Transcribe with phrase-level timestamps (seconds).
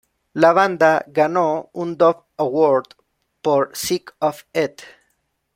[0.33, 2.95] La banda ganó un Dove Award
[3.43, 4.81] por "Sick of It.